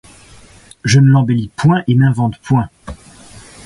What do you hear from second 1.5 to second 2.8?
point et n'invente point.